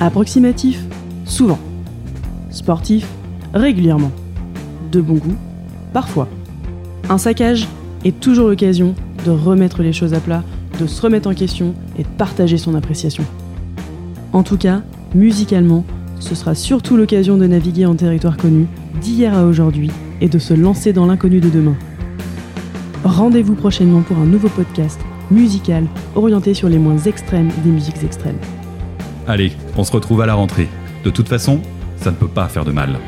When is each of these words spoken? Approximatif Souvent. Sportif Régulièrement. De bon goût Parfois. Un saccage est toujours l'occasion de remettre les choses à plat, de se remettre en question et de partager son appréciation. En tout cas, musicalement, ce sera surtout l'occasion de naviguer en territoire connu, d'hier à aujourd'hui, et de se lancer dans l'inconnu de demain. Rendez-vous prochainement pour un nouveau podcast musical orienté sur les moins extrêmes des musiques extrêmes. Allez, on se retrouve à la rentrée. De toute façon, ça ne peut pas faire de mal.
Approximatif 0.00 0.80
Souvent. 1.24 1.58
Sportif 2.50 3.06
Régulièrement. 3.52 4.12
De 4.92 5.00
bon 5.00 5.14
goût 5.14 5.36
Parfois. 5.92 6.28
Un 7.08 7.18
saccage 7.18 7.66
est 8.04 8.18
toujours 8.20 8.48
l'occasion 8.48 8.94
de 9.24 9.30
remettre 9.30 9.82
les 9.82 9.92
choses 9.92 10.14
à 10.14 10.20
plat, 10.20 10.42
de 10.80 10.86
se 10.86 11.00
remettre 11.02 11.28
en 11.28 11.34
question 11.34 11.74
et 11.98 12.02
de 12.02 12.08
partager 12.08 12.58
son 12.58 12.74
appréciation. 12.74 13.24
En 14.32 14.42
tout 14.42 14.58
cas, 14.58 14.82
musicalement, 15.14 15.84
ce 16.20 16.34
sera 16.34 16.54
surtout 16.54 16.96
l'occasion 16.96 17.36
de 17.36 17.46
naviguer 17.46 17.86
en 17.86 17.94
territoire 17.94 18.36
connu, 18.36 18.66
d'hier 19.00 19.36
à 19.36 19.44
aujourd'hui, 19.44 19.90
et 20.20 20.28
de 20.28 20.38
se 20.38 20.54
lancer 20.54 20.92
dans 20.92 21.06
l'inconnu 21.06 21.40
de 21.40 21.48
demain. 21.48 21.76
Rendez-vous 23.04 23.54
prochainement 23.54 24.02
pour 24.02 24.18
un 24.18 24.24
nouveau 24.24 24.48
podcast 24.48 25.00
musical 25.30 25.86
orienté 26.14 26.54
sur 26.54 26.68
les 26.68 26.78
moins 26.78 26.98
extrêmes 26.98 27.50
des 27.64 27.70
musiques 27.70 28.02
extrêmes. 28.02 28.38
Allez, 29.26 29.52
on 29.76 29.84
se 29.84 29.92
retrouve 29.92 30.20
à 30.22 30.26
la 30.26 30.34
rentrée. 30.34 30.68
De 31.04 31.10
toute 31.10 31.28
façon, 31.28 31.60
ça 31.96 32.10
ne 32.10 32.16
peut 32.16 32.28
pas 32.28 32.48
faire 32.48 32.64
de 32.64 32.72
mal. 32.72 32.98